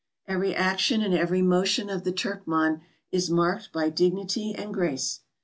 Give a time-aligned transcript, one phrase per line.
[0.27, 5.19] Every action and every motion of the Turkman is marked by dignity and grace.